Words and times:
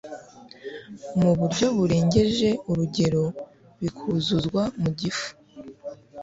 mu 1.19 1.31
buryo 1.39 1.67
burengeje 1.77 2.49
urugero 2.69 3.23
bikuzuzwa 3.81 4.61
mu 4.81 4.89
gifu. 4.99 5.29